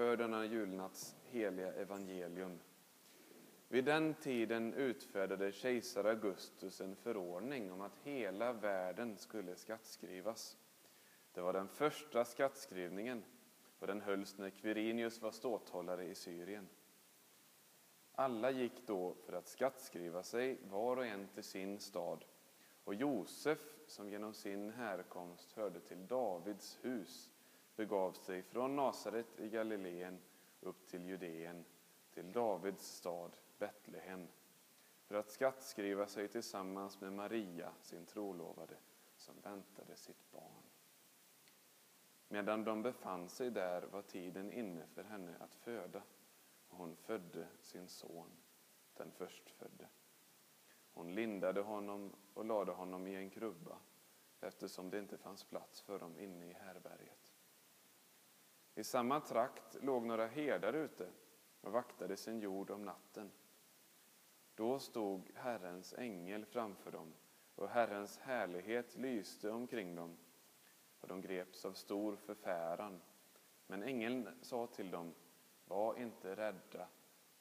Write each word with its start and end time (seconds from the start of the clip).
hör 0.00 0.16
denna 0.16 0.44
julnatts 0.44 1.16
heliga 1.24 1.72
evangelium. 1.72 2.58
Vid 3.68 3.84
den 3.84 4.14
tiden 4.14 4.74
utfärdade 4.74 5.52
kejsar 5.52 6.04
Augustus 6.04 6.80
en 6.80 6.96
förordning 6.96 7.72
om 7.72 7.80
att 7.80 7.96
hela 8.02 8.52
världen 8.52 9.18
skulle 9.18 9.56
skattskrivas. 9.56 10.56
Det 11.32 11.40
var 11.40 11.52
den 11.52 11.68
första 11.68 12.24
skattskrivningen 12.24 13.24
och 13.78 13.86
den 13.86 14.00
hölls 14.00 14.38
när 14.38 14.50
Quirinius 14.50 15.22
var 15.22 15.30
ståthållare 15.30 16.04
i 16.04 16.14
Syrien. 16.14 16.68
Alla 18.12 18.50
gick 18.50 18.86
då 18.86 19.14
för 19.26 19.32
att 19.32 19.48
skattskriva 19.48 20.22
sig, 20.22 20.58
var 20.70 20.96
och 20.96 21.06
en 21.06 21.28
till 21.28 21.44
sin 21.44 21.78
stad. 21.78 22.24
Och 22.84 22.94
Josef, 22.94 23.58
som 23.86 24.10
genom 24.10 24.34
sin 24.34 24.70
härkomst 24.70 25.52
hörde 25.52 25.80
till 25.80 26.06
Davids 26.06 26.78
hus, 26.82 27.30
begav 27.80 28.12
sig 28.12 28.42
från 28.42 28.76
Nasaret 28.76 29.40
i 29.40 29.48
Galileen 29.48 30.18
upp 30.60 30.86
till 30.86 31.04
Judeen, 31.08 31.64
till 32.14 32.32
Davids 32.32 32.86
stad 32.96 33.36
Betlehem, 33.58 34.28
för 35.06 35.14
att 35.14 35.30
skattskriva 35.30 36.06
sig 36.06 36.28
tillsammans 36.28 37.00
med 37.00 37.12
Maria, 37.12 37.72
sin 37.80 38.06
trolovade, 38.06 38.76
som 39.16 39.34
väntade 39.40 39.96
sitt 39.96 40.32
barn. 40.32 40.62
Medan 42.28 42.64
de 42.64 42.82
befann 42.82 43.28
sig 43.28 43.50
där 43.50 43.82
var 43.82 44.02
tiden 44.02 44.52
inne 44.52 44.86
för 44.86 45.04
henne 45.04 45.36
att 45.40 45.54
föda, 45.54 46.02
och 46.68 46.78
hon 46.78 46.96
födde 46.96 47.48
sin 47.60 47.88
son, 47.88 48.30
den 48.96 49.10
förstfödde. 49.10 49.88
Hon 50.92 51.14
lindade 51.14 51.60
honom 51.60 52.12
och 52.34 52.44
lade 52.44 52.72
honom 52.72 53.06
i 53.06 53.14
en 53.14 53.30
krubba, 53.30 53.78
eftersom 54.40 54.90
det 54.90 54.98
inte 54.98 55.18
fanns 55.18 55.44
plats 55.44 55.80
för 55.80 55.98
dem 55.98 56.18
inne 56.18 56.46
i 56.46 56.52
härberget. 56.52 57.19
I 58.74 58.84
samma 58.84 59.20
trakt 59.20 59.82
låg 59.82 60.06
några 60.06 60.26
herdar 60.26 60.72
ute 60.72 61.08
och 61.60 61.72
vaktade 61.72 62.16
sin 62.16 62.40
jord 62.40 62.70
om 62.70 62.82
natten. 62.82 63.30
Då 64.54 64.78
stod 64.78 65.30
Herrens 65.34 65.94
ängel 65.94 66.44
framför 66.44 66.90
dem, 66.90 67.14
och 67.54 67.68
Herrens 67.68 68.18
härlighet 68.18 68.96
lyste 68.96 69.50
omkring 69.50 69.94
dem, 69.94 70.16
och 71.00 71.08
de 71.08 71.20
greps 71.20 71.64
av 71.64 71.72
stor 71.72 72.16
förfäran. 72.16 73.00
Men 73.66 73.82
ängeln 73.82 74.28
sa 74.42 74.66
till 74.66 74.90
dem, 74.90 75.14
var 75.64 75.98
inte 75.98 76.36
rädda, 76.36 76.88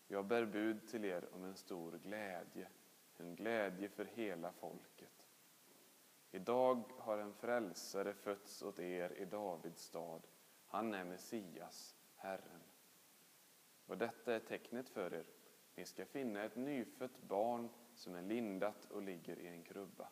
jag 0.07 0.25
bär 0.25 0.45
bud 0.45 0.87
till 0.87 1.05
er 1.05 1.29
om 1.33 1.43
en 1.43 1.55
stor 1.55 1.91
glädje, 2.03 2.67
en 3.17 3.35
glädje 3.35 3.89
för 3.89 4.05
hela 4.05 4.51
folket. 4.51 5.25
Idag 6.31 6.83
har 6.97 7.17
en 7.17 7.33
frälsare 7.33 8.13
fötts 8.13 8.61
åt 8.61 8.79
er 8.79 9.11
i 9.11 9.25
Davids 9.25 9.83
stad, 9.83 10.27
han 10.69 10.93
är 10.93 11.03
Messias, 11.03 11.95
Herren. 12.15 12.61
Och 13.85 13.97
detta 13.97 14.35
är 14.35 14.39
tecknet 14.39 14.89
för 14.89 15.13
er. 15.13 15.25
Ni 15.75 15.85
ska 15.85 16.05
finna 16.05 16.43
ett 16.43 16.55
nyfött 16.55 17.21
barn 17.21 17.69
som 17.93 18.15
är 18.15 18.21
lindat 18.21 18.85
och 18.85 19.01
ligger 19.01 19.39
i 19.39 19.47
en 19.47 19.63
krubba. 19.63 20.09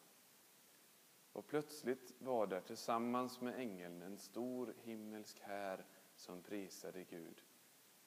Och 1.32 1.48
plötsligt 1.48 2.14
var 2.20 2.48
där 2.48 2.62
tillsammans 2.62 3.42
med 3.42 3.60
ängeln 3.60 4.02
en 4.02 4.18
stor 4.18 4.74
himmelsk 4.84 5.40
här 5.40 5.86
som 6.16 6.42
prisade 6.42 7.04
Gud. 7.04 7.44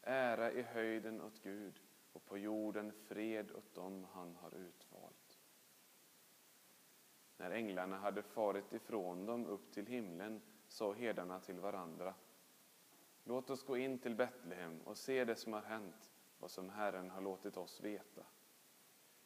Ära 0.02 0.52
i 0.52 0.62
höjden 0.62 1.20
åt 1.20 1.42
Gud 1.42 1.80
och 2.12 2.24
på 2.24 2.38
jorden 2.38 2.92
fred 2.92 3.52
åt 3.52 3.74
dem 3.74 4.06
han 4.12 4.36
har 4.36 4.54
utvalt. 4.54 5.38
När 7.36 7.50
änglarna 7.50 7.98
hade 7.98 8.22
farit 8.22 8.72
ifrån 8.72 9.26
dem 9.26 9.46
upp 9.46 9.72
till 9.72 9.86
himlen 9.86 10.42
sa 10.68 10.92
herdarna 10.92 11.40
till 11.40 11.60
varandra 11.60 12.14
Låt 13.24 13.50
oss 13.50 13.62
gå 13.62 13.76
in 13.76 13.98
till 13.98 14.14
Betlehem 14.14 14.80
och 14.84 14.96
se 14.96 15.24
det 15.24 15.36
som 15.36 15.52
har 15.52 15.62
hänt, 15.62 16.12
vad 16.38 16.50
som 16.50 16.68
Herren 16.68 17.10
har 17.10 17.20
låtit 17.20 17.56
oss 17.56 17.80
veta. 17.80 18.26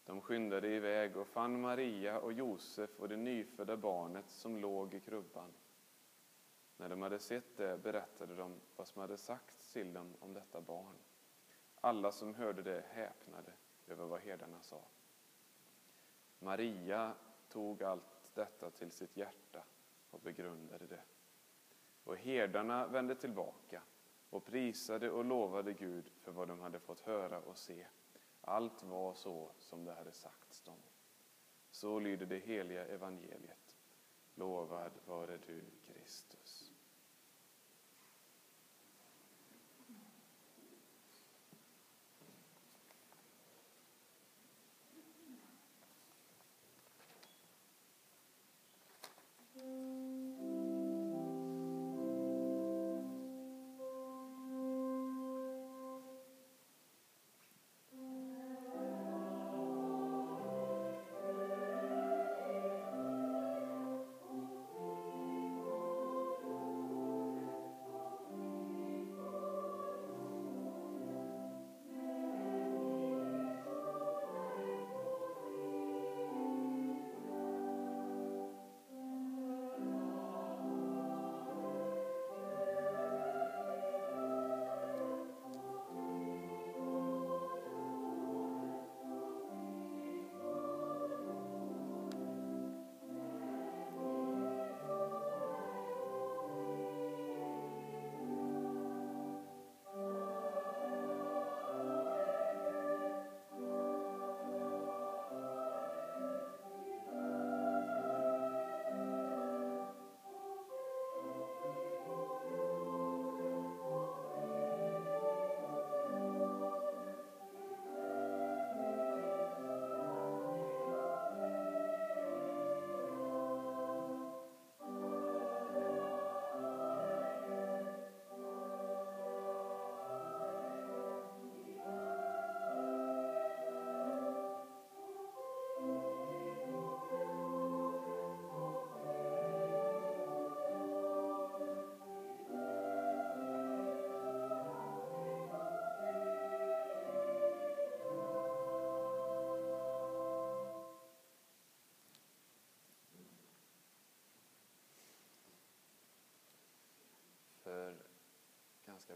De 0.05 0.21
skyndade 0.21 0.69
iväg 0.69 1.17
och 1.17 1.27
fann 1.27 1.61
Maria 1.61 2.21
och 2.21 2.33
Josef 2.33 2.91
och 3.01 3.09
det 3.09 3.17
nyfödda 3.17 3.77
barnet 3.77 4.31
som 4.31 4.57
låg 4.57 4.95
i 4.95 5.01
krubban. 5.01 5.53
När 6.77 6.89
de 6.89 7.03
hade 7.03 7.19
sett 7.19 7.57
det 7.57 7.79
berättade 7.79 8.35
de 8.35 8.61
vad 8.77 8.89
som 8.89 9.01
hade 9.01 9.17
sagts 9.17 9.73
till 9.73 9.93
dem 9.93 10.15
om 10.21 10.33
detta 10.33 10.61
barn. 10.61 10.97
Alla 11.81 12.13
som 12.13 12.35
hörde 12.35 12.63
det 12.63 12.85
häpnade 12.91 13.53
över 13.87 14.07
vad 14.07 14.21
herdarna 14.21 14.61
sa. 14.61 14.85
Maria 16.39 17.15
tog 17.49 17.83
allt 17.83 18.35
detta 18.35 18.71
till 18.71 18.91
sitt 18.91 19.17
hjärta 19.17 19.65
och 20.11 20.21
begrundade 20.21 20.87
det. 20.87 21.03
Och 22.05 22.17
herdarna 22.17 22.87
vände 22.87 23.15
tillbaka 23.15 23.83
och 24.31 24.45
prisade 24.45 25.11
och 25.11 25.25
lovade 25.25 25.73
Gud 25.73 26.11
för 26.23 26.33
vad 26.33 26.49
de 26.49 26.61
hade 26.61 26.81
fått 26.81 27.01
höra 27.01 27.41
och 27.41 27.57
se. 27.57 27.87
Allt 28.41 28.83
var 28.83 29.15
så 29.15 29.51
som 29.59 29.85
det 29.85 29.95
hade 29.95 30.13
sagts 30.13 30.63
dem. 30.63 30.79
Så 31.71 31.99
lyder 31.99 32.27
det 32.27 32.39
heliga 32.39 32.87
evangeliet. 32.87 33.77
Lovad 34.35 34.93
vare 35.07 35.39
du, 35.47 35.65
Kristus. 35.87 36.44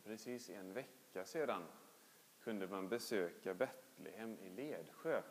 Precis 0.08 0.50
en 0.50 0.72
vecka 0.72 1.24
sedan 1.24 1.62
kunde 2.40 2.66
man 2.66 2.88
besöka 2.88 3.54
Betlehem 3.54 4.38
i 4.38 4.50
Ledsjö. 4.50 5.22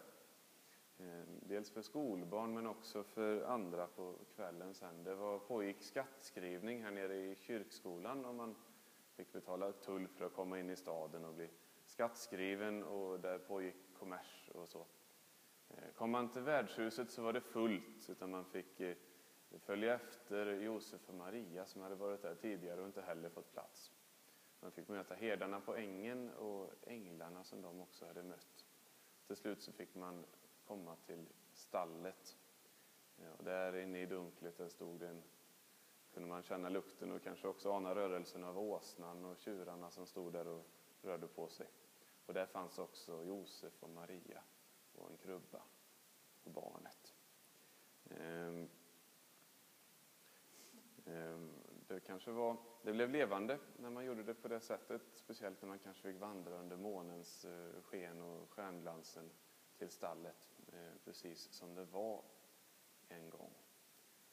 Ehm, 1.00 1.40
dels 1.42 1.72
för 1.72 1.82
skolbarn 1.82 2.54
men 2.54 2.68
också 2.68 3.04
för 3.04 3.42
andra 3.42 3.88
på 3.88 4.16
kvällen 4.36 4.74
sen. 4.74 5.04
Det 5.04 5.16
var, 5.16 5.40
pågick 5.40 5.82
skattskrivning 5.82 6.84
här 6.84 6.92
nere 6.92 7.16
i 7.16 7.36
kyrkskolan 7.36 8.26
och 8.26 8.36
man 8.36 8.56
fick 9.16 9.34
betala 9.34 9.72
tull 9.72 10.08
för 10.08 10.26
att 10.26 10.34
komma 10.34 10.60
in 10.60 10.70
i 10.70 10.76
staden 10.76 11.26
och 11.26 11.34
bli 11.34 11.50
skattskriven 11.86 12.84
och 12.84 13.20
där 13.20 13.40
pågick 13.40 13.76
kommers 14.00 14.50
och 14.54 14.70
så. 14.70 14.86
Ehm, 15.70 15.92
kom 15.96 16.12
man 16.12 16.32
till 16.32 16.42
värdshuset 16.42 17.12
så 17.12 17.22
var 17.22 17.34
det 17.34 17.42
fullt, 17.42 18.10
utan 18.10 18.32
man 18.32 18.46
fick 18.46 18.80
eh, 18.80 18.96
följa 19.60 19.96
efter 19.96 20.46
Josef 20.46 21.10
och 21.10 21.16
Maria 21.16 21.66
som 21.66 21.82
hade 21.82 21.96
varit 21.96 22.22
där 22.22 22.36
tidigare 22.36 22.82
och 22.82 22.88
inte 22.88 23.02
heller 23.02 23.30
fått 23.30 23.54
plats. 23.54 23.92
Man 24.60 24.72
fick 24.72 24.88
möta 24.88 25.16
herdarna 25.16 25.60
på 25.62 25.76
ängen 25.76 26.34
och 26.34 26.74
änglarna 26.88 27.44
som 27.44 27.62
de 27.62 27.82
också 27.82 28.06
hade 28.06 28.24
mött. 28.24 28.66
Till 29.28 29.36
slut 29.36 29.62
så 29.62 29.72
fick 29.72 29.96
man 29.96 30.26
komma 30.66 30.96
till 30.96 31.26
stallet. 31.54 32.38
Eh, 33.18 33.32
och 33.38 33.44
där 33.44 33.78
inne 33.78 34.02
i 34.02 34.06
dunklet 34.06 34.58
där 34.58 34.70
stod 34.70 35.04
en, 35.04 35.24
kunde 36.14 36.30
man 36.30 36.44
känna 36.44 36.70
lukten 36.70 37.12
och 37.12 37.24
kanske 37.24 37.48
också 37.48 37.72
ana 37.72 37.96
rörelsen 37.96 38.44
av 38.44 38.60
åsnan 38.60 39.26
och 39.26 39.38
tjurarna 39.38 39.92
som 39.92 40.06
stod 40.06 40.34
där 40.34 40.48
och 40.48 40.66
rörde 41.02 41.28
på 41.28 41.48
sig. 41.48 41.68
Och 42.26 42.34
där 42.34 42.46
fanns 42.46 42.80
också 42.80 43.24
Josef 43.24 43.84
och 43.84 43.90
Maria 43.90 44.44
och 44.94 45.10
en 45.10 45.18
krubba 45.18 45.62
och 46.44 46.52
barnet. 46.52 47.14
Ehm, 48.10 48.70
ehm, 51.06 51.52
det 51.98 52.02
kanske 52.02 52.32
var, 52.32 52.58
det 52.82 52.94
blev 52.94 53.10
levande 53.10 53.60
när 53.78 53.90
man 53.90 54.06
gjorde 54.06 54.24
det 54.24 54.34
på 54.34 54.48
det 54.48 54.60
sättet, 54.60 55.02
speciellt 55.14 55.62
när 55.62 55.70
man 55.70 55.80
kanske 55.80 56.04
fick 56.04 56.22
vandra 56.22 56.56
under 56.56 56.78
månens 56.78 57.46
eh, 57.46 57.82
sken 57.84 58.22
och 58.22 58.50
stjärnglansen 58.50 59.30
till 59.78 59.90
stallet, 59.90 60.56
eh, 60.74 60.98
precis 61.06 61.54
som 61.54 61.76
det 61.76 61.86
var 61.86 62.24
en 63.08 63.30
gång. 63.30 63.54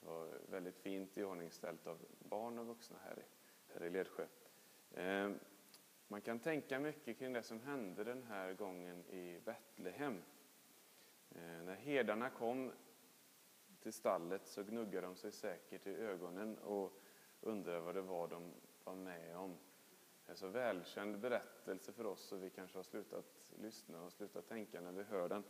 Det 0.01 0.07
var 0.07 0.39
väldigt 0.49 0.79
fint 0.79 1.17
iordningställt 1.17 1.87
av 1.87 1.99
barn 2.19 2.59
och 2.59 2.67
vuxna 2.67 2.99
här 3.05 3.19
i, 3.19 3.23
här 3.73 3.85
i 3.85 3.91
Ledsjö. 3.91 4.27
Eh, 4.91 5.31
man 6.09 6.21
kan 6.21 6.39
tänka 6.39 6.79
mycket 6.79 7.19
kring 7.19 7.33
det 7.33 7.43
som 7.43 7.61
hände 7.61 8.05
den 8.05 8.23
här 8.23 8.53
gången 8.53 9.05
i 9.07 9.41
Betlehem. 9.45 10.23
Eh, 11.31 11.63
när 11.65 11.75
herdarna 11.75 12.31
kom 12.31 12.73
till 13.81 13.93
stallet 13.93 14.47
så 14.47 14.63
gnuggade 14.63 15.07
de 15.07 15.17
sig 15.17 15.33
säkert 15.33 15.87
i 15.87 15.91
ögonen 15.91 16.59
och 16.59 17.01
undrar 17.45 17.81
vad 17.81 17.95
det 17.95 18.03
var 18.03 18.29
de 18.29 18.53
var 18.85 18.95
med 18.95 19.37
om. 19.37 19.59
Det 20.25 20.31
är 20.31 20.33
en 20.33 20.37
så 20.37 20.49
välkänd 20.49 21.19
berättelse 21.19 21.93
för 21.93 22.07
oss 22.07 22.21
så 22.21 22.37
vi 22.37 22.51
kanske 22.51 22.79
har 22.79 22.83
slutat 22.83 23.27
lyssna 23.59 24.03
och 24.03 24.13
slutat 24.13 24.49
tänka 24.49 24.81
när 24.81 24.93
vi 24.93 25.03
hör 25.03 25.29
den. 25.29 25.45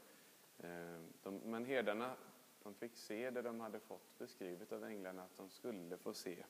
Eh, 0.59 1.33
men 1.45 1.65
herdarna 1.65 2.17
de 2.63 2.75
fick 2.75 2.97
se 2.97 3.31
det 3.31 3.43
de 3.43 3.61
hade 3.61 3.81
fått 3.81 4.19
beskrivet 4.19 4.73
av 4.73 4.85
änglarna 4.85 5.23
att 5.23 5.37
de 5.37 5.51
skulle 5.51 5.99
få 5.99 6.15
se. 6.15 6.45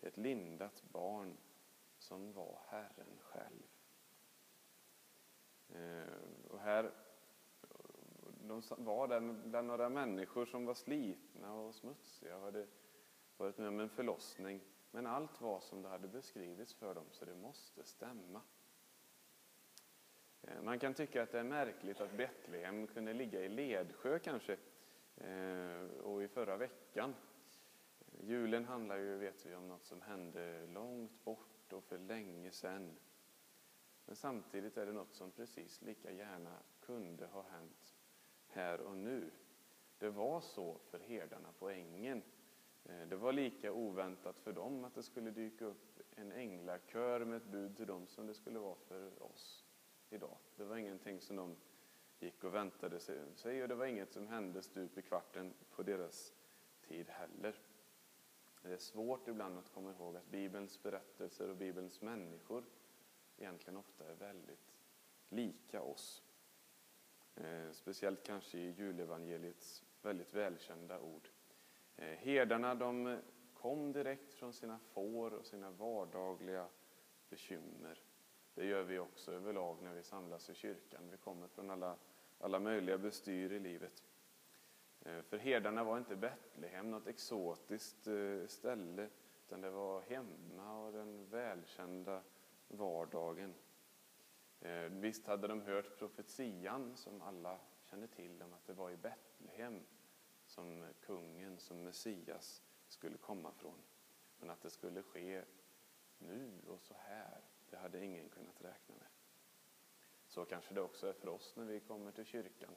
Ett 0.00 0.16
lindat 0.16 0.82
barn 0.92 1.36
som 1.98 2.32
var 2.32 2.58
Herren 2.66 3.18
själv. 3.20 3.62
Eh, 5.68 6.50
och 6.50 6.60
här, 6.60 6.92
de 8.40 8.62
var 8.78 9.08
där 9.08 9.20
bland 9.20 9.66
några 9.66 9.88
människor 9.88 10.46
som 10.46 10.64
var 10.66 10.74
slitna 10.74 11.54
och 11.54 11.74
smutsiga 11.74 12.36
och 12.36 12.52
det, 12.52 12.66
varit 13.36 13.58
med 13.58 13.68
om 13.68 13.80
en 13.80 13.88
förlossning. 13.88 14.60
Men 14.90 15.06
allt 15.06 15.40
var 15.40 15.60
som 15.60 15.82
det 15.82 15.88
hade 15.88 16.08
beskrivits 16.08 16.74
för 16.74 16.94
dem, 16.94 17.04
så 17.10 17.24
det 17.24 17.34
måste 17.34 17.84
stämma. 17.84 18.42
Eh, 20.42 20.62
man 20.62 20.78
kan 20.78 20.94
tycka 20.94 21.22
att 21.22 21.32
det 21.32 21.38
är 21.38 21.44
märkligt 21.44 22.00
att 22.00 22.16
Betlehem 22.16 22.86
kunde 22.86 23.12
ligga 23.12 23.40
i 23.40 23.48
Ledsjö 23.48 24.18
kanske, 24.18 24.56
eh, 25.16 25.82
och 26.02 26.22
i 26.22 26.28
förra 26.28 26.56
veckan. 26.56 27.14
Julen 28.20 28.64
handlar 28.64 28.96
ju, 28.96 29.16
vet 29.16 29.46
vi, 29.46 29.54
om 29.54 29.68
något 29.68 29.84
som 29.84 30.02
hände 30.02 30.66
långt 30.66 31.24
bort 31.24 31.72
och 31.72 31.84
för 31.84 31.98
länge 31.98 32.50
sedan. 32.50 32.96
Men 34.04 34.16
samtidigt 34.16 34.76
är 34.76 34.86
det 34.86 34.92
något 34.92 35.14
som 35.14 35.30
precis 35.30 35.82
lika 35.82 36.10
gärna 36.10 36.58
kunde 36.80 37.26
ha 37.26 37.42
hänt 37.42 37.94
här 38.48 38.80
och 38.80 38.96
nu. 38.96 39.30
Det 39.98 40.10
var 40.10 40.40
så 40.40 40.78
för 40.90 40.98
herdarna 40.98 41.52
på 41.58 41.70
ängen. 41.70 42.22
Eh, 42.88 43.08
det 43.08 43.16
var 43.16 43.32
lika 43.32 43.72
oväntat 43.72 44.38
för 44.38 44.52
dem 44.52 44.84
att 44.84 44.94
det 44.94 45.02
skulle 45.02 45.30
dyka 45.30 45.64
upp 45.64 46.00
en 46.16 46.32
änglakör 46.32 47.24
med 47.24 47.36
ett 47.36 47.46
bud 47.46 47.76
till 47.76 47.86
dem 47.86 48.06
som 48.06 48.26
det 48.26 48.34
skulle 48.34 48.58
vara 48.58 48.76
för 48.76 49.22
oss 49.22 49.64
idag. 50.10 50.36
Det 50.56 50.64
var 50.64 50.76
ingenting 50.76 51.20
som 51.20 51.36
de 51.36 51.56
gick 52.18 52.44
och 52.44 52.54
väntade 52.54 53.00
sig 53.34 53.62
och 53.62 53.68
det 53.68 53.74
var 53.74 53.86
inget 53.86 54.12
som 54.12 54.26
hände 54.28 54.62
stup 54.62 54.98
i 54.98 55.02
kvarten 55.02 55.54
på 55.70 55.82
deras 55.82 56.32
tid 56.88 57.08
heller. 57.08 57.56
Det 58.62 58.72
är 58.72 58.76
svårt 58.76 59.28
ibland 59.28 59.58
att 59.58 59.72
komma 59.72 59.90
ihåg 59.92 60.16
att 60.16 60.30
Bibelns 60.30 60.82
berättelser 60.82 61.50
och 61.50 61.56
Bibelns 61.56 62.00
människor 62.00 62.64
egentligen 63.36 63.76
ofta 63.76 64.10
är 64.10 64.14
väldigt 64.14 64.74
lika 65.28 65.82
oss. 65.82 66.22
Eh, 67.34 67.72
speciellt 67.72 68.22
kanske 68.22 68.58
i 68.58 68.70
julevangeliets 68.70 69.84
väldigt 70.02 70.34
välkända 70.34 71.00
ord. 71.00 71.28
Eh, 71.98 72.16
herdarna 72.18 72.74
de 72.74 73.06
eh, 73.06 73.18
kom 73.54 73.92
direkt 73.92 74.34
från 74.34 74.52
sina 74.52 74.78
får 74.78 75.34
och 75.34 75.46
sina 75.46 75.70
vardagliga 75.70 76.68
bekymmer. 77.28 78.02
Det 78.54 78.64
gör 78.64 78.82
vi 78.82 78.98
också 78.98 79.32
överlag 79.32 79.82
när 79.82 79.94
vi 79.94 80.02
samlas 80.02 80.50
i 80.50 80.54
kyrkan. 80.54 81.10
Vi 81.10 81.16
kommer 81.16 81.48
från 81.48 81.70
alla, 81.70 81.96
alla 82.38 82.58
möjliga 82.58 82.98
bestyr 82.98 83.52
i 83.52 83.58
livet. 83.58 84.02
Eh, 85.00 85.22
för 85.22 85.38
herdarna 85.38 85.84
var 85.84 85.98
inte 85.98 86.16
Betlehem 86.16 86.90
något 86.90 87.06
exotiskt 87.06 88.08
ställe, 88.46 89.08
utan 89.46 89.60
det 89.60 89.70
var 89.70 90.00
hemma 90.00 90.78
och 90.78 90.92
den 90.92 91.26
välkända 91.30 92.22
vardagen. 92.68 93.54
Visst 94.90 95.26
hade 95.26 95.48
de 95.48 95.60
hört 95.60 95.98
profetian 95.98 96.96
som 96.96 97.22
alla 97.22 97.58
kände 97.84 98.06
till 98.06 98.42
om 98.42 98.52
att 98.52 98.66
det 98.66 98.72
var 98.72 98.90
i 98.90 98.96
Betlehem 98.96 99.80
som 100.56 100.86
kungen, 101.00 101.58
som 101.58 101.82
Messias, 101.82 102.62
skulle 102.88 103.18
komma 103.18 103.52
från. 103.52 103.82
Men 104.38 104.50
att 104.50 104.60
det 104.60 104.70
skulle 104.70 105.02
ske 105.02 105.44
nu 106.18 106.52
och 106.68 106.80
så 106.80 106.94
här, 106.98 107.40
det 107.70 107.76
hade 107.76 108.04
ingen 108.04 108.28
kunnat 108.28 108.62
räkna 108.62 108.94
med. 108.94 109.08
Så 110.26 110.44
kanske 110.44 110.74
det 110.74 110.80
också 110.80 111.06
är 111.06 111.12
för 111.12 111.28
oss 111.28 111.56
när 111.56 111.64
vi 111.64 111.80
kommer 111.80 112.12
till 112.12 112.24
kyrkan. 112.24 112.74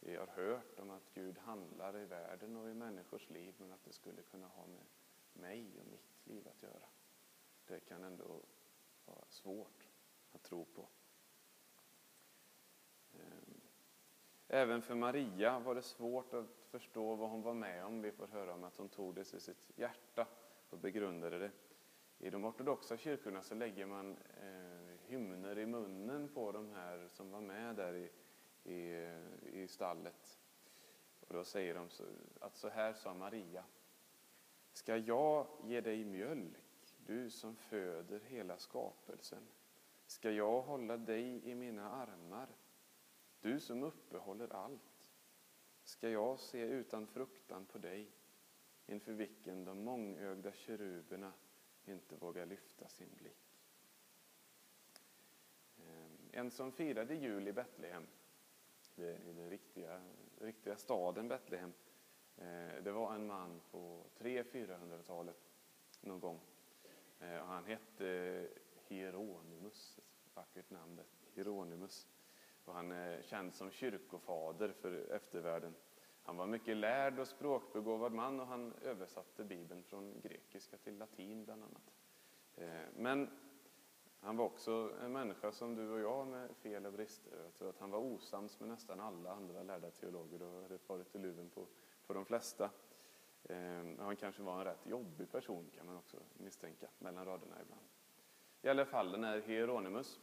Vi 0.00 0.16
har 0.16 0.26
hört 0.26 0.78
om 0.78 0.90
att 0.90 1.14
Gud 1.14 1.38
handlar 1.38 1.98
i 1.98 2.04
världen 2.04 2.56
och 2.56 2.70
i 2.70 2.74
människors 2.74 3.30
liv, 3.30 3.54
men 3.58 3.72
att 3.72 3.84
det 3.84 3.92
skulle 3.92 4.22
kunna 4.22 4.46
ha 4.46 4.66
med 4.66 4.86
mig 5.32 5.80
och 5.80 5.86
mitt 5.86 6.26
liv 6.26 6.48
att 6.48 6.62
göra. 6.62 6.88
Det 7.66 7.80
kan 7.80 8.04
ändå 8.04 8.42
vara 9.04 9.24
svårt 9.28 9.88
att 10.32 10.42
tro 10.42 10.64
på. 10.64 10.88
Ehm, 13.12 13.49
Även 14.52 14.82
för 14.82 14.94
Maria 14.94 15.58
var 15.58 15.74
det 15.74 15.82
svårt 15.82 16.34
att 16.34 16.46
förstå 16.70 17.14
vad 17.14 17.30
hon 17.30 17.42
var 17.42 17.54
med 17.54 17.84
om. 17.84 18.02
Vi 18.02 18.12
får 18.12 18.26
höra 18.26 18.54
om 18.54 18.64
att 18.64 18.76
hon 18.76 18.88
tog 18.88 19.14
det 19.14 19.24
till 19.24 19.40
sitt 19.40 19.70
hjärta 19.76 20.26
och 20.70 20.78
begrundade 20.78 21.38
det. 21.38 21.50
I 22.18 22.30
de 22.30 22.44
ortodoxa 22.44 22.96
kyrkorna 22.96 23.42
så 23.42 23.54
lägger 23.54 23.86
man 23.86 24.16
eh, 24.42 25.10
hymner 25.10 25.58
i 25.58 25.66
munnen 25.66 26.28
på 26.34 26.52
de 26.52 26.70
här 26.70 27.08
som 27.08 27.30
var 27.30 27.40
med 27.40 27.76
där 27.76 27.94
i 27.94 28.10
i, 28.64 29.08
i 29.52 29.68
stallet. 29.68 30.38
Och 31.20 31.34
då 31.34 31.44
säger 31.44 31.74
de 31.74 31.90
så, 31.90 32.04
att 32.40 32.56
så 32.56 32.68
här 32.68 32.92
sa 32.92 33.14
Maria. 33.14 33.64
Ska 34.72 34.96
jag 34.96 35.46
ge 35.64 35.80
dig 35.80 36.04
mjölk, 36.04 36.56
du 37.06 37.30
som 37.30 37.56
föder 37.56 38.20
hela 38.26 38.58
skapelsen? 38.58 39.42
Ska 40.06 40.30
jag 40.30 40.62
hålla 40.62 40.96
dig 40.96 41.50
i 41.50 41.54
mina 41.54 41.90
armar, 41.90 42.48
du 43.40 43.60
som 43.60 43.82
uppehåller 43.82 44.52
allt? 44.52 45.10
Ska 45.84 46.10
jag 46.10 46.38
se 46.38 46.60
utan 46.60 47.06
fruktan 47.06 47.66
på 47.66 47.78
dig, 47.78 48.10
inför 48.86 49.12
vilken 49.12 49.64
de 49.64 49.84
mångögda 49.84 50.52
keruberna 50.52 51.32
inte 51.84 52.16
vågar 52.16 52.46
lyfta 52.46 52.88
sin 52.88 53.14
blick? 53.16 53.58
Ehm, 55.78 56.28
en 56.32 56.50
som 56.50 56.72
firade 56.72 57.14
jul 57.14 57.48
i 57.48 57.52
Betlehem 57.52 58.06
i 59.00 59.32
den 59.32 59.50
riktiga, 59.50 60.00
riktiga 60.40 60.76
staden 60.76 61.28
Betlehem. 61.28 61.72
Eh, 62.36 62.82
det 62.82 62.92
var 62.92 63.14
en 63.14 63.26
man 63.26 63.60
på 63.70 64.04
300-400-talet 64.18 65.50
någon 66.00 66.20
gång. 66.20 66.40
Eh, 67.20 67.44
han 67.44 67.64
hette 67.64 68.48
Hieronymus, 68.88 69.98
ett 69.98 70.36
vackert 70.36 70.70
namn 70.70 71.00
Hieronymus. 71.34 72.06
Och 72.64 72.74
han 72.74 72.92
eh, 72.92 72.98
är 72.98 73.22
känd 73.22 73.54
som 73.54 73.70
kyrkofader 73.70 74.72
för 74.72 75.12
eftervärlden. 75.12 75.74
Han 76.22 76.36
var 76.36 76.46
mycket 76.46 76.76
lärd 76.76 77.18
och 77.18 77.28
språkbegåvad 77.28 78.12
man 78.12 78.40
och 78.40 78.46
han 78.46 78.74
översatte 78.82 79.44
Bibeln 79.44 79.82
från 79.82 80.20
grekiska 80.20 80.76
till 80.76 80.98
latin 80.98 81.44
bland 81.44 81.62
annat. 81.62 81.92
Eh, 82.56 82.88
men 82.96 83.30
han 84.20 84.36
var 84.36 84.44
också 84.44 84.92
en 85.02 85.12
människa 85.12 85.52
som 85.52 85.74
du 85.74 85.90
och 85.90 86.00
jag 86.00 86.26
med 86.26 86.56
fel 86.56 86.86
och 86.86 86.92
brister. 86.92 87.32
Jag 87.44 87.54
tror 87.54 87.68
att 87.68 87.78
han 87.78 87.90
var 87.90 87.98
osams 87.98 88.60
med 88.60 88.68
nästan 88.68 89.00
alla 89.00 89.30
andra 89.30 89.62
lärda 89.62 89.90
teologer 89.90 90.42
och 90.42 90.62
hade 90.62 90.78
farit 90.78 91.14
i 91.14 91.18
luven 91.18 91.50
på, 91.50 91.66
på 92.06 92.12
de 92.12 92.24
flesta. 92.24 92.70
Eh, 93.44 93.84
han 93.98 94.16
kanske 94.16 94.42
var 94.42 94.58
en 94.58 94.64
rätt 94.64 94.86
jobbig 94.86 95.32
person 95.32 95.70
kan 95.76 95.86
man 95.86 95.96
också 95.96 96.16
misstänka 96.32 96.88
mellan 96.98 97.24
raderna 97.24 97.56
ibland. 97.62 97.86
I 98.62 98.68
alla 98.68 98.86
fall 98.86 99.12
den 99.12 99.24
här 99.24 99.40
Hieronymus, 99.40 100.20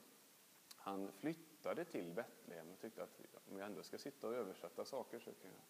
han 0.75 1.11
flyttade 1.11 1.47
flyttade 1.67 1.91
till 1.91 2.13
Betlehem 2.13 2.69
och 2.71 2.79
tyckte 2.79 3.03
att 3.03 3.19
om 3.49 3.57
jag 3.57 3.65
ändå 3.65 3.83
ska 3.83 3.97
sitta 3.97 4.27
och 4.27 4.33
översätta 4.33 4.85
saker 4.85 5.19
så 5.19 5.31
kan 5.33 5.51
jag 5.51 5.61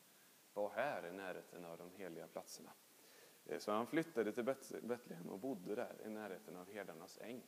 vara 0.53 0.73
här 0.73 1.07
i 1.07 1.11
närheten 1.11 1.65
av 1.65 1.77
de 1.77 1.91
heliga 1.91 2.27
platserna. 2.27 2.71
Eh, 3.45 3.59
så 3.59 3.71
han 3.71 3.87
flyttade 3.87 4.31
till 4.31 4.43
Betlehem 4.81 5.29
och 5.29 5.39
bodde 5.39 5.75
där 5.75 5.95
i 6.05 6.09
närheten 6.09 6.55
av 6.55 6.71
herdarnas 6.71 7.17
äng. 7.21 7.41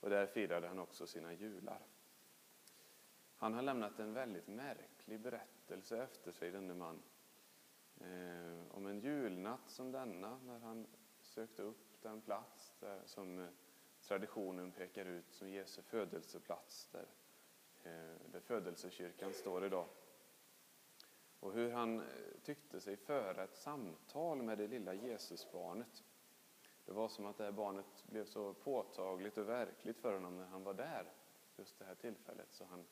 Och 0.00 0.10
där 0.10 0.26
firade 0.26 0.68
han 0.68 0.78
också 0.78 1.06
sina 1.06 1.32
jular. 1.32 1.80
Han 3.36 3.54
har 3.54 3.62
lämnat 3.62 3.98
en 3.98 4.12
väldigt 4.12 4.48
märklig 4.48 5.20
berättelse 5.20 6.02
efter 6.02 6.32
sig, 6.32 6.50
denne 6.50 6.74
man. 6.74 7.02
Eh, 8.00 8.76
om 8.76 8.86
en 8.86 9.00
julnatt 9.00 9.70
som 9.70 9.92
denna, 9.92 10.38
när 10.38 10.58
han 10.58 10.86
sökte 11.20 11.62
upp 11.62 12.02
den 12.02 12.20
plats 12.20 12.74
där, 12.80 13.02
som 13.04 13.38
eh, 13.38 13.48
traditionen 14.00 14.72
pekar 14.72 15.04
ut 15.04 15.32
som 15.32 15.48
Jesu 15.48 15.82
födelseplats, 15.82 16.88
där, 16.92 17.06
Eh, 17.88 18.32
där 18.32 18.40
födelsekyrkan 18.40 19.32
står 19.32 19.64
idag. 19.64 19.86
Och 21.40 21.52
hur 21.52 21.70
han 21.70 22.00
eh, 22.00 22.06
tyckte 22.42 22.80
sig 22.80 22.96
föra 22.96 23.44
ett 23.44 23.56
samtal 23.56 24.42
med 24.42 24.58
det 24.58 24.66
lilla 24.66 24.94
Jesusbarnet. 24.94 26.04
Det 26.84 26.92
var 26.92 27.08
som 27.08 27.26
att 27.26 27.36
det 27.36 27.44
här 27.44 27.52
barnet 27.52 28.04
blev 28.06 28.24
så 28.24 28.54
påtagligt 28.54 29.38
och 29.38 29.48
verkligt 29.48 29.98
för 29.98 30.14
honom 30.14 30.36
när 30.36 30.46
han 30.46 30.64
var 30.64 30.74
där, 30.74 31.12
just 31.56 31.78
det 31.78 31.84
här 31.84 31.94
tillfället, 31.94 32.52
så 32.52 32.64
han 32.64 32.84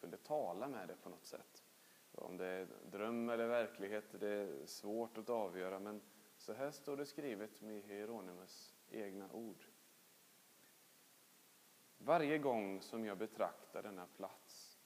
kunde 0.00 0.16
tala 0.16 0.68
med 0.68 0.88
det 0.88 0.96
på 0.96 1.08
något 1.08 1.24
sätt. 1.26 1.64
Om 2.12 2.36
det 2.36 2.46
är 2.46 2.68
dröm 2.90 3.28
eller 3.28 3.46
verklighet, 3.46 4.04
det 4.20 4.28
är 4.28 4.66
svårt 4.66 5.18
att 5.18 5.30
avgöra, 5.30 5.78
men 5.78 6.00
så 6.36 6.52
här 6.52 6.70
står 6.70 6.96
det 6.96 7.06
skrivet 7.06 7.60
med 7.60 7.82
Hieronymus 7.82 8.74
egna 8.90 9.32
ord. 9.32 9.69
Varje 12.02 12.38
gång 12.38 12.82
som 12.82 13.04
jag 13.04 13.18
betraktar 13.18 13.82
denna 13.82 14.06
plats 14.06 14.78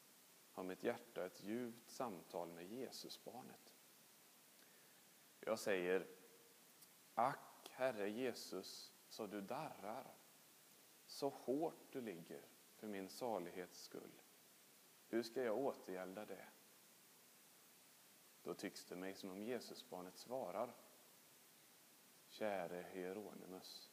har 0.53 0.63
mitt 0.63 0.83
hjärta 0.83 1.27
ett 1.27 1.45
djupt 1.45 1.91
samtal 1.91 2.49
med 2.49 2.73
Jesusbarnet. 2.73 3.75
Jag 5.41 5.59
säger, 5.59 6.07
ack 7.15 7.71
Herre 7.71 8.11
Jesus, 8.11 8.93
så 9.09 9.27
du 9.27 9.41
darrar, 9.41 10.15
så 11.07 11.29
hårt 11.29 11.93
du 11.93 12.01
ligger 12.01 12.43
för 12.77 12.87
min 12.87 13.09
salighets 13.09 13.83
skull. 13.83 14.21
Hur 15.09 15.23
ska 15.23 15.43
jag 15.43 15.59
återgälda 15.59 16.25
det? 16.25 16.47
Då 18.43 18.55
tycks 18.55 18.85
det 18.85 18.97
mig 18.97 19.15
som 19.15 19.31
om 19.31 19.43
Jesusbarnet 19.43 20.17
svarar. 20.17 20.75
Käre 22.29 22.87
Hieronymus, 22.93 23.91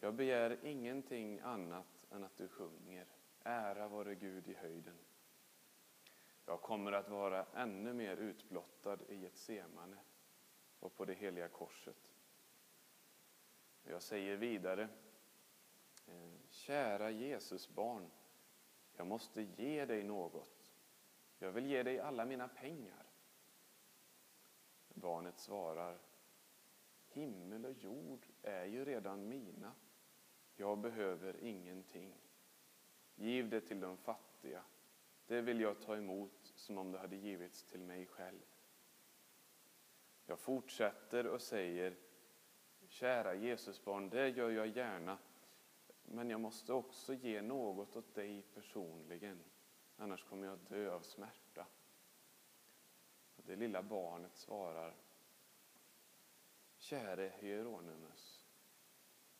jag 0.00 0.14
begär 0.14 0.64
ingenting 0.64 1.40
annat 1.40 2.01
än 2.12 2.24
att 2.24 2.36
du 2.36 2.48
sjunger 2.48 3.06
Ära 3.44 3.88
vare 3.88 4.14
Gud 4.14 4.48
i 4.48 4.54
höjden. 4.54 4.98
Jag 6.46 6.62
kommer 6.62 6.92
att 6.92 7.08
vara 7.08 7.46
ännu 7.54 7.92
mer 7.92 8.16
utblottad 8.16 8.98
i 9.08 9.26
ett 9.26 9.36
semane 9.36 9.96
och 10.80 10.94
på 10.94 11.04
det 11.04 11.14
heliga 11.14 11.48
korset. 11.48 12.12
Jag 13.82 14.02
säger 14.02 14.36
vidare, 14.36 14.88
eh, 16.06 16.32
kära 16.48 17.10
Jesusbarn, 17.10 18.10
jag 18.92 19.06
måste 19.06 19.42
ge 19.42 19.84
dig 19.84 20.02
något. 20.02 20.72
Jag 21.38 21.52
vill 21.52 21.66
ge 21.66 21.82
dig 21.82 21.98
alla 21.98 22.24
mina 22.24 22.48
pengar. 22.48 23.06
Barnet 24.88 25.38
svarar, 25.38 25.98
himmel 27.08 27.66
och 27.66 27.72
jord 27.72 28.26
är 28.42 28.64
ju 28.64 28.84
redan 28.84 29.28
mina. 29.28 29.74
Jag 30.56 30.78
behöver 30.78 31.44
ingenting. 31.44 32.14
Giv 33.14 33.48
det 33.48 33.60
till 33.60 33.80
de 33.80 33.96
fattiga. 33.96 34.62
Det 35.26 35.40
vill 35.40 35.60
jag 35.60 35.80
ta 35.80 35.96
emot 35.96 36.52
som 36.56 36.78
om 36.78 36.92
det 36.92 36.98
hade 36.98 37.16
givits 37.16 37.64
till 37.64 37.80
mig 37.80 38.06
själv. 38.06 38.44
Jag 40.26 40.38
fortsätter 40.38 41.26
och 41.26 41.42
säger, 41.42 41.96
kära 42.88 43.34
Jesusbarn, 43.34 44.10
det 44.10 44.28
gör 44.28 44.50
jag 44.50 44.66
gärna 44.66 45.18
men 46.12 46.30
jag 46.30 46.40
måste 46.40 46.72
också 46.72 47.14
ge 47.14 47.42
något 47.42 47.96
åt 47.96 48.14
dig 48.14 48.42
personligen, 48.54 49.44
annars 49.96 50.24
kommer 50.24 50.46
jag 50.46 50.58
dö 50.58 50.94
av 50.94 51.00
smärta. 51.00 51.66
Det 53.36 53.56
lilla 53.56 53.82
barnet 53.82 54.36
svarar, 54.36 54.94
Käre 56.76 57.32
Hieronymus, 57.38 58.31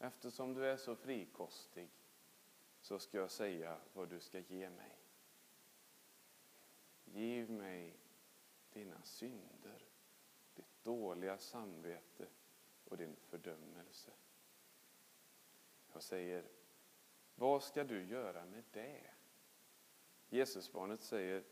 eftersom 0.03 0.55
du 0.55 0.67
är 0.67 0.77
så 0.77 0.97
frikostig 0.97 1.91
så 2.81 2.99
ska 2.99 3.19
jag 3.19 3.31
säga 3.31 3.77
vad 3.93 4.09
du 4.09 4.21
ska 4.21 4.39
ge 4.39 4.71
mig. 4.71 4.99
Giv 7.05 7.51
mig 7.51 7.97
dina 8.73 9.03
synder, 9.03 9.85
ditt 10.55 10.85
dåliga 10.85 11.39
samvete 11.39 12.27
och 12.85 12.97
din 12.97 13.17
fördömelse. 13.17 14.13
Jag 15.93 16.03
säger, 16.03 16.45
vad 17.35 17.63
ska 17.63 17.85
du 17.85 18.05
göra 18.05 18.45
med 18.45 18.65
det? 18.73 19.11
Jesusbarnet 20.29 21.03
säger, 21.03 21.45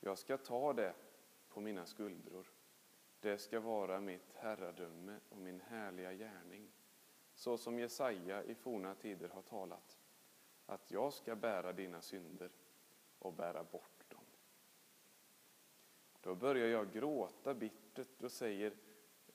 jag 0.00 0.18
ska 0.18 0.38
ta 0.38 0.72
det 0.72 0.94
på 1.48 1.60
mina 1.60 1.86
skuldror. 1.86 2.46
Det 3.20 3.38
ska 3.38 3.60
vara 3.60 4.00
mitt 4.00 4.32
herradöme 4.34 5.20
och 5.28 5.38
min 5.38 5.60
härliga 5.60 6.12
gärning, 6.12 6.72
så 7.42 7.56
som 7.58 7.78
Jesaja 7.78 8.44
i 8.44 8.54
forna 8.54 8.94
tider 8.94 9.28
har 9.28 9.42
talat, 9.42 9.98
att 10.66 10.90
jag 10.90 11.12
ska 11.12 11.36
bära 11.36 11.72
dina 11.72 12.02
synder 12.02 12.50
och 13.18 13.32
bära 13.32 13.64
bort 13.64 14.10
dem. 14.10 14.24
Då 16.20 16.34
börjar 16.34 16.68
jag 16.68 16.92
gråta 16.92 17.54
bittert 17.54 18.22
och 18.22 18.32
säger, 18.32 18.76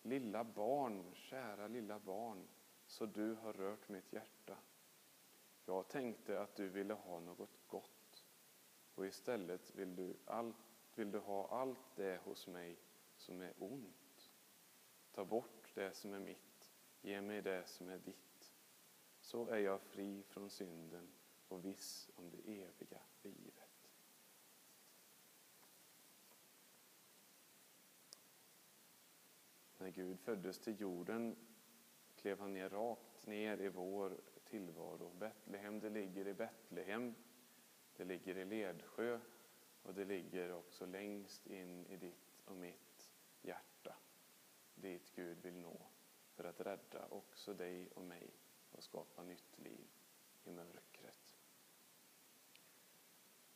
lilla 0.02 0.44
barn, 0.44 1.12
kära 1.14 1.68
lilla 1.68 2.00
barn, 2.00 2.48
så 2.86 3.06
du 3.06 3.34
har 3.34 3.54
rört 3.54 3.90
mitt 3.90 4.14
hjärta. 4.14 4.58
Jag 5.66 5.88
tänkte 5.88 6.42
att 6.42 6.56
du 6.56 6.70
ville 6.70 6.94
ha 6.94 7.20
något 7.20 7.60
gott 7.68 8.26
och 8.96 9.06
istället 9.06 9.76
vill 9.76 9.96
du, 9.96 10.14
allt, 10.26 10.56
vill 10.96 11.12
du 11.12 11.20
ha 11.20 11.48
allt 11.48 11.96
det 11.96 12.22
hos 12.24 12.48
mig 12.48 12.78
som 13.16 13.42
är 13.42 13.54
ont. 13.60 14.32
Ta 15.12 15.26
bort 15.26 15.72
det 15.74 15.96
som 15.96 16.14
är 16.14 16.20
mitt, 16.20 16.57
ge 17.08 17.22
mig 17.22 17.42
det 17.42 17.68
som 17.68 17.90
är 17.90 17.98
ditt. 17.98 18.54
Så 19.20 19.48
är 19.48 19.58
jag 19.58 19.82
fri 19.82 20.24
från 20.24 20.50
synden 20.50 21.08
och 21.48 21.66
viss 21.66 22.10
om 22.16 22.30
det 22.30 22.38
eviga 22.38 23.02
livet. 23.22 23.92
När 29.78 29.90
Gud 29.90 30.20
föddes 30.20 30.60
till 30.60 30.82
jorden 30.82 31.36
klev 32.16 32.40
han 32.40 32.54
ner 32.54 32.70
rakt 32.70 33.28
ner 33.28 33.62
i 33.62 33.70
vår 33.70 34.18
tillvaro. 34.44 35.12
Betlehem, 35.20 35.80
det 35.80 35.90
ligger 35.90 36.28
i 36.28 36.34
Betlehem, 36.34 37.16
det 37.96 38.04
ligger 38.04 38.38
i 38.38 38.46
Ledsjö 38.46 39.20
och 39.84 39.94
det 39.94 40.06
ligger 40.06 40.54
också 40.54 40.86
längst 40.86 41.48
in 41.48 41.86
i 41.86 41.98
ditt 41.98 42.42
och 42.46 42.56
mitt 42.56 43.12
hjärta. 43.42 43.96
Dit 44.76 45.12
Gud 45.16 45.38
vill 45.42 45.58
nå 45.58 45.87
för 46.38 46.44
att 46.44 46.62
rädda 46.62 47.08
också 47.10 47.53
dig 47.53 47.89
och 47.96 48.03
mig 48.03 48.29
och 48.72 48.84
skapa 48.84 49.24
nytt 49.24 49.60
liv 49.60 49.88
i 50.44 50.51
mörkret. 50.51 51.38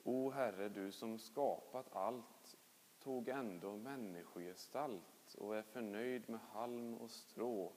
O 0.04 0.30
Herre, 0.30 0.70
du 0.70 0.92
som 0.92 1.20
skapat 1.20 1.96
allt 1.96 2.58
tog 3.00 3.30
ändå 3.30 3.78
människogestalt 3.78 5.36
och 5.36 5.56
är 5.56 5.62
förnöjd 5.62 6.30
med 6.30 6.40
halm 6.40 6.94
och 6.94 7.12
strå 7.12 7.74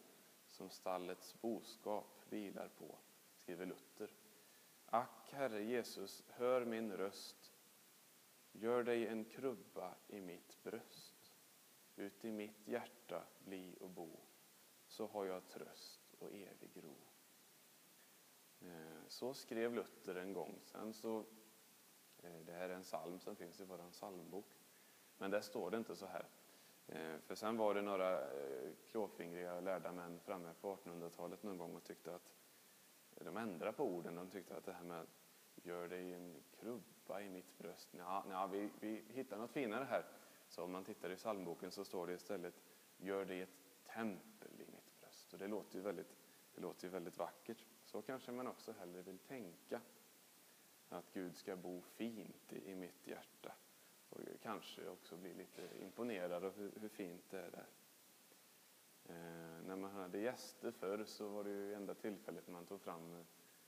som 0.49 0.71
stallets 0.71 1.41
boskap 1.41 2.23
vilar 2.29 2.69
på, 2.69 2.99
skriver 3.37 3.67
Luther. 3.67 4.11
Ack, 4.87 5.33
Herre 5.33 5.63
Jesus, 5.63 6.25
hör 6.29 6.65
min 6.65 6.93
röst. 6.93 7.53
Gör 8.53 8.83
dig 8.83 9.07
en 9.07 9.25
krubba 9.25 9.95
i 10.09 10.21
mitt 10.21 10.63
bröst. 10.63 11.35
Ut 11.97 12.25
i 12.25 12.33
mitt 12.33 12.69
hjärta 12.69 13.25
bli 13.39 13.77
och 13.81 13.91
bo, 13.91 14.24
så 14.95 15.07
har 15.07 15.25
jag 15.25 15.49
tröst 15.49 16.15
och 16.19 16.29
evig 16.29 16.71
ro. 16.75 16.95
Eh, 18.61 19.07
så 19.09 19.35
skrev 19.35 19.75
Luther 19.75 20.15
en 20.15 20.33
gång. 20.33 20.61
Sen 20.65 20.93
så, 20.93 21.19
eh, 22.23 22.41
det 22.47 22.53
här 22.53 22.69
är 22.69 22.75
en 22.75 22.83
psalm 22.83 23.21
som 23.21 23.37
finns 23.37 23.61
i 23.61 23.65
vår 23.65 23.91
psalmbok. 23.91 24.47
Men 25.19 25.31
där 25.31 25.41
står 25.41 25.71
det 25.71 25.77
inte 25.77 25.97
så 25.97 26.07
här. 26.07 26.27
Eh, 26.87 27.19
för 27.19 27.35
sen 27.35 27.57
var 27.57 27.75
det 27.75 27.83
några 27.83 28.27
klåfingriga 28.87 29.61
lärda 29.61 29.93
män 29.93 30.21
framme 30.21 30.55
på 30.61 30.77
1800-talet 30.77 31.43
någon 31.43 31.59
gång 31.59 31.77
och 31.77 31.85
tyckte 31.85 32.15
att 32.15 32.33
de 33.15 33.37
ändrade 33.37 33.73
på 33.73 33.85
orden. 33.85 34.15
De 34.15 34.31
tyckte 34.31 34.57
att 34.57 34.65
det 34.65 34.73
här 34.73 34.85
med 34.85 35.07
gör 35.55 35.89
dig 35.89 36.15
en 36.15 36.43
krubba 36.51 37.21
i 37.21 37.29
mitt 37.29 37.59
bröst. 37.59 37.89
Ja, 37.93 38.25
ja, 38.31 38.47
vi, 38.47 38.71
vi 38.81 39.05
hittar 39.09 39.39
något 39.39 39.53
finare 39.53 39.85
här. 39.85 40.05
Så 40.49 40.65
om 40.65 40.73
man 40.73 40.85
tittar 40.85 41.11
i 41.11 41.17
psalmboken 41.17 41.71
så 41.71 41.85
står 41.85 42.07
det 42.07 42.13
istället 42.13 42.55
gör 42.97 43.25
dig 43.25 43.41
ett 43.41 43.65
tempel. 43.95 44.54
Och 45.35 45.41
det 45.41 45.49
låter 45.49 45.77
ju 45.77 45.83
väldigt, 45.83 46.17
det 46.55 46.61
låter 46.61 46.85
ju 46.85 46.91
väldigt 46.91 47.19
vackert. 47.19 47.65
Så 47.85 48.03
kanske 48.03 48.33
man 48.33 48.47
också 48.47 48.73
hellre 48.73 49.03
vill 49.03 49.19
tänka. 49.19 49.81
Att 50.89 51.13
Gud 51.13 51.37
ska 51.37 51.57
bo 51.57 51.81
fint 51.81 52.53
i, 52.53 52.71
i 52.71 52.75
mitt 52.75 53.07
hjärta. 53.07 53.53
Och 54.11 54.21
kanske 54.43 54.89
också 54.89 55.17
bli 55.17 55.35
lite 55.35 55.69
imponerad 55.81 56.45
av 56.45 56.57
hur, 56.57 56.73
hur 56.81 56.89
fint 56.89 57.31
det 57.31 57.39
är 57.39 57.51
där. 57.51 57.67
Eh, 59.07 59.67
när 59.67 59.77
man 59.77 59.91
hade 59.91 60.19
gäster 60.19 60.71
förr 60.71 61.05
så 61.05 61.29
var 61.29 61.45
det 61.45 61.51
ju 61.51 61.75
enda 61.75 61.95
tillfället 61.95 62.49
man 62.49 62.67
tog 62.67 62.81
fram 62.81 63.25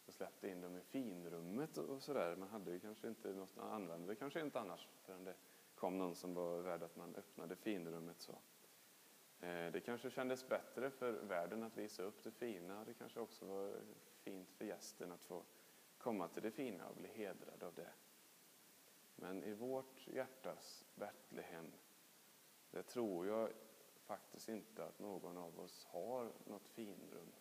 och 0.06 0.14
släppte 0.14 0.48
in 0.48 0.60
dem 0.60 0.76
i 0.76 0.80
finrummet 0.80 1.78
och 1.78 2.02
sådär. 2.02 2.36
Man 2.36 2.48
hade 2.48 2.72
ju 2.72 2.80
kanske 2.80 3.08
inte 3.08 3.32
något, 3.32 3.58
använde 3.58 4.06
det 4.06 4.16
kanske 4.16 4.40
inte 4.40 4.60
annars 4.60 4.88
förrän 5.04 5.24
det 5.24 5.34
kom 5.74 5.98
någon 5.98 6.14
som 6.14 6.34
var 6.34 6.60
värd 6.60 6.82
att 6.82 6.96
man 6.96 7.14
öppnade 7.14 7.56
finrummet 7.56 8.20
så. 8.20 8.38
Eh, 9.40 9.72
det 9.72 9.80
kanske 9.80 10.10
kändes 10.10 10.48
bättre 10.48 10.90
för 10.90 11.12
världen 11.12 11.62
att 11.62 11.76
visa 11.76 12.02
upp 12.02 12.22
det 12.22 12.30
fina. 12.30 12.84
Det 12.84 12.94
kanske 12.94 13.20
också 13.20 13.46
var 13.46 13.80
fint 14.22 14.52
för 14.52 14.64
gästen 14.64 15.12
att 15.12 15.24
få 15.24 15.42
komma 15.98 16.28
till 16.28 16.42
det 16.42 16.50
fina 16.50 16.88
och 16.88 16.96
bli 16.96 17.08
hedrad 17.08 17.62
av 17.62 17.74
det. 17.74 17.92
Men 19.16 19.44
i 19.44 19.54
vårt 19.54 20.06
hjärtas 20.06 20.84
Betlehem, 20.94 21.72
det 22.70 22.82
tror 22.82 23.26
jag 23.26 23.50
faktiskt 24.06 24.48
inte 24.48 24.84
att 24.84 24.98
någon 24.98 25.36
av 25.36 25.60
oss 25.60 25.84
har 25.84 26.32
något 26.46 26.68
finrum 26.68 27.32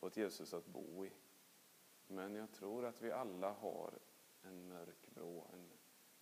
åt 0.00 0.16
Jesus 0.16 0.54
att 0.54 0.66
bo 0.66 1.06
i. 1.06 1.12
Men 2.06 2.34
jag 2.34 2.52
tror 2.52 2.84
att 2.84 3.02
vi 3.02 3.12
alla 3.12 3.52
har 3.52 3.98
en 4.42 4.68
mörk 4.68 5.08
vrå, 5.14 5.46
en 5.52 5.70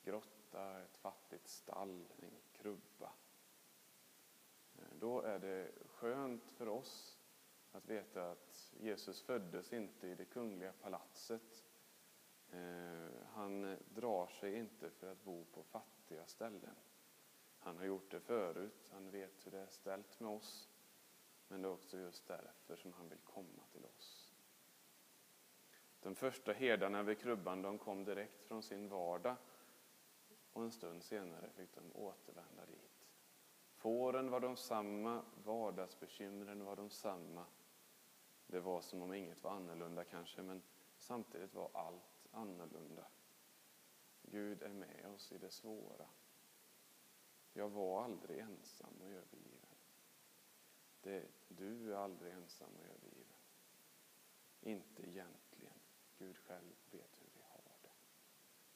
grotta, 0.02 0.82
ett 0.82 0.96
fattigt 0.96 1.48
stall, 1.48 2.06
en 2.16 2.36
krubba. 2.52 3.12
Då 5.04 5.20
är 5.20 5.38
det 5.38 5.70
skönt 5.86 6.50
för 6.50 6.68
oss 6.68 7.18
att 7.72 7.88
veta 7.88 8.30
att 8.30 8.74
Jesus 8.80 9.22
föddes 9.22 9.72
inte 9.72 10.08
i 10.08 10.14
det 10.14 10.24
kungliga 10.24 10.72
palatset. 10.72 11.64
Eh, 12.52 13.08
han 13.32 13.76
drar 13.94 14.26
sig 14.26 14.54
inte 14.54 14.90
för 14.90 15.12
att 15.12 15.24
bo 15.24 15.44
på 15.44 15.62
fattiga 15.62 16.26
ställen. 16.26 16.76
Han 17.58 17.76
har 17.76 17.84
gjort 17.84 18.10
det 18.10 18.20
förut, 18.20 18.90
han 18.92 19.10
vet 19.10 19.46
hur 19.46 19.50
det 19.50 19.58
är 19.58 19.66
ställt 19.66 20.20
med 20.20 20.30
oss. 20.30 20.68
Men 21.48 21.62
det 21.62 21.68
är 21.68 21.72
också 21.72 21.98
just 21.98 22.26
därför 22.26 22.76
som 22.76 22.92
han 22.92 23.08
vill 23.08 23.18
komma 23.24 23.62
till 23.72 23.84
oss. 23.84 24.34
De 26.00 26.14
första 26.14 26.52
herdarna 26.52 27.02
vid 27.02 27.18
krubban 27.18 27.62
de 27.62 27.78
kom 27.78 28.04
direkt 28.04 28.44
från 28.44 28.62
sin 28.62 28.88
vardag 28.88 29.36
och 30.52 30.62
en 30.62 30.72
stund 30.72 31.02
senare 31.02 31.50
fick 31.50 31.74
de 31.74 31.92
återvända 31.96 32.66
dit. 32.66 32.93
Fåren 33.84 34.30
var 34.30 34.40
de 34.40 34.56
samma, 34.56 35.22
vardagsbekymren 35.44 36.64
var 36.64 36.76
de 36.76 36.90
samma. 36.90 37.46
Det 38.46 38.60
var 38.60 38.80
som 38.80 39.02
om 39.02 39.14
inget 39.14 39.42
var 39.42 39.50
annorlunda 39.50 40.04
kanske, 40.04 40.42
men 40.42 40.62
samtidigt 40.98 41.54
var 41.54 41.70
allt 41.74 42.26
annorlunda. 42.30 43.06
Gud 44.22 44.62
är 44.62 44.72
med 44.72 45.06
oss 45.14 45.32
i 45.32 45.38
det 45.38 45.50
svåra. 45.50 46.08
Jag 47.52 47.68
var 47.68 48.04
aldrig 48.04 48.38
ensam 48.38 48.94
och 49.00 49.10
övergiven. 49.10 49.76
Det, 51.00 51.28
du 51.48 51.92
är 51.92 51.96
aldrig 51.96 52.32
ensam 52.32 52.70
och 52.76 52.84
övergiven. 52.84 53.38
Inte 54.60 55.08
egentligen. 55.08 55.78
Gud 56.18 56.36
själv 56.36 56.72
vet 56.90 57.20
hur 57.20 57.30
vi 57.34 57.42
har 57.42 57.62
det. 57.82 57.92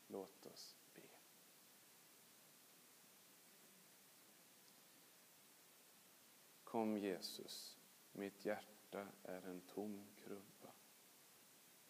Låt 0.06 0.46
oss 0.46 0.76
Kom 6.78 6.97
Jesus, 6.97 7.78
mitt 8.12 8.44
hjärta 8.44 9.08
är 9.23 9.42
en 9.42 9.61
tom 9.61 10.06
krubba. 10.16 10.73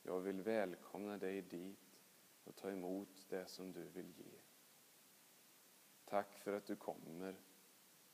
Jag 0.03 0.21
vill 0.21 0.41
välkomna 0.41 1.19
dig 1.19 1.43
dit 1.43 2.01
och 2.45 2.57
ta 2.57 2.71
emot 2.71 3.27
det 3.29 3.47
som 3.47 3.73
du 3.73 3.85
vill 3.85 4.13
ge. 4.19 4.41
Tack 6.05 6.39
för 6.39 6.53
att 6.53 6.67
du 6.67 6.77
kommer, 6.77 7.41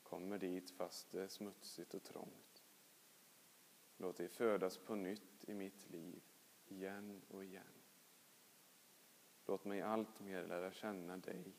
kommer 0.02 0.38
dit 0.38 0.70
fast 0.70 1.10
det 1.10 1.22
är 1.22 1.28
smutsigt 1.28 1.94
och 1.94 2.02
trångt. 2.02 2.64
Låt 3.96 4.16
dig 4.16 4.28
födas 4.28 4.78
på 4.78 4.94
nytt 4.94 5.48
i 5.48 5.54
mitt 5.54 5.90
liv, 5.90 6.22
igen 6.66 7.22
och 7.28 7.44
igen. 7.44 7.82
Låt 9.46 9.64
mig 9.64 9.80
allt 9.82 10.20
mer 10.20 10.46
lära 10.46 10.72
känna 10.72 11.16
dig 11.16 11.56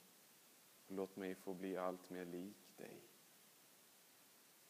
och 0.85 0.93
låt 0.93 1.15
mig 1.15 1.35
få 1.35 1.53
bli 1.53 1.77
allt 1.77 2.09
mer 2.09 2.25
lik 2.25 2.77
dig. 2.77 3.14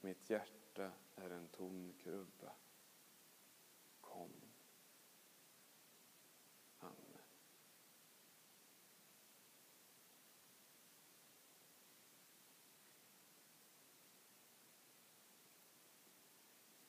Mitt 0.06 0.30
hjärta 0.30 0.92
är 1.16 1.30
en 1.30 1.48
tom 1.48 1.94
krubba. 1.98 2.52
Kom. 4.02 4.32
Amen. 6.80 6.96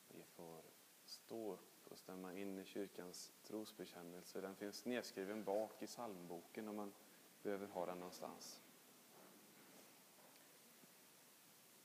Vi 0.07 0.23
får 0.23 0.61
stå 1.05 1.53
upp 1.53 1.87
och 1.91 1.97
stämma 1.97 2.33
in 2.33 2.57
i 2.57 2.65
kyrkans 2.65 3.33
trosbekännelse. 3.43 4.41
Den 4.41 4.55
finns 4.55 4.85
nedskriven 4.85 5.43
bak 5.43 5.81
i 5.83 5.87
psalmboken 5.87 6.67
om 6.67 6.75
man 6.75 6.93
behöver 7.41 7.67
ha 7.67 7.85
den 7.85 7.99
någonstans. 7.99 8.61